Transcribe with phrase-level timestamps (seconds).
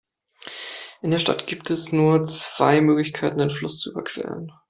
[1.03, 4.51] In der Stadt gibt es nur zwei Möglichkeiten, den Fluss zu überqueren.